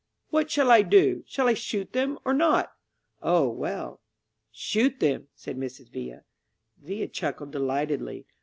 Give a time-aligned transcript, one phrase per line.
[0.31, 1.23] What shall I do?
[1.27, 2.73] Shall I shoot them or not?"
[3.21, 4.01] "Oh, well,
[4.51, 5.89] shoot them," said Mrs.
[5.91, 6.23] Villa.
[6.81, 8.25] Villa chuckled delightedly.